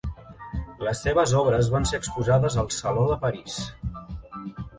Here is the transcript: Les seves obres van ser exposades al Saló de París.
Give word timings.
Les 0.87 1.01
seves 1.07 1.33
obres 1.41 1.69
van 1.75 1.85
ser 1.91 1.99
exposades 1.99 2.57
al 2.63 2.73
Saló 2.79 3.05
de 3.13 3.19
París. 3.27 3.61